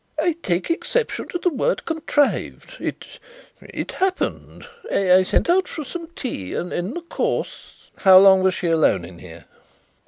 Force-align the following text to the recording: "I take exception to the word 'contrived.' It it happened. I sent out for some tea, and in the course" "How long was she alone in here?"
"I 0.17 0.31
take 0.41 0.71
exception 0.71 1.27
to 1.27 1.37
the 1.37 1.51
word 1.51 1.85
'contrived.' 1.85 2.77
It 2.79 3.19
it 3.61 3.91
happened. 3.91 4.65
I 4.91 5.21
sent 5.21 5.47
out 5.47 5.67
for 5.67 5.83
some 5.83 6.07
tea, 6.15 6.55
and 6.55 6.73
in 6.73 6.95
the 6.95 7.01
course" 7.01 7.83
"How 7.99 8.17
long 8.17 8.41
was 8.41 8.55
she 8.55 8.65
alone 8.69 9.05
in 9.05 9.19
here?" 9.19 9.45